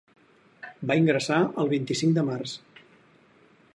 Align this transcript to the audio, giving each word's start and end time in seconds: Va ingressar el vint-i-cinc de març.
Va 0.91 0.97
ingressar 1.01 1.37
el 1.65 1.69
vint-i-cinc 1.75 2.17
de 2.19 2.25
març. 2.31 2.57